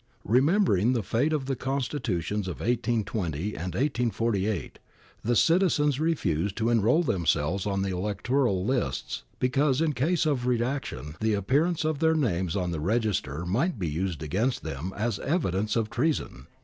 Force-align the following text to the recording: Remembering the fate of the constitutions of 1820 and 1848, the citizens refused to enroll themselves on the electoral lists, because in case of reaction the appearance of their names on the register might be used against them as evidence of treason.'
Remembering 0.25 0.93
the 0.93 1.03
fate 1.03 1.31
of 1.31 1.45
the 1.45 1.55
constitutions 1.55 2.47
of 2.47 2.55
1820 2.55 3.49
and 3.49 3.75
1848, 3.75 4.79
the 5.23 5.35
citizens 5.35 5.99
refused 5.99 6.57
to 6.57 6.71
enroll 6.71 7.03
themselves 7.03 7.67
on 7.67 7.83
the 7.83 7.91
electoral 7.95 8.65
lists, 8.65 9.21
because 9.37 9.79
in 9.79 9.93
case 9.93 10.25
of 10.25 10.47
reaction 10.47 11.17
the 11.19 11.35
appearance 11.35 11.85
of 11.85 11.99
their 11.99 12.15
names 12.15 12.55
on 12.55 12.71
the 12.71 12.79
register 12.79 13.45
might 13.45 13.77
be 13.77 13.87
used 13.87 14.23
against 14.23 14.63
them 14.63 14.91
as 14.97 15.19
evidence 15.19 15.75
of 15.75 15.91
treason.' 15.91 16.47